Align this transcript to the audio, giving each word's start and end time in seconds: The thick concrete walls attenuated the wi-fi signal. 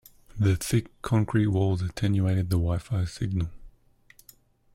The 0.39 0.55
thick 0.55 0.99
concrete 1.03 1.45
walls 1.45 1.83
attenuated 1.83 2.47
the 2.49 2.55
wi-fi 2.57 3.05
signal. 3.05 3.51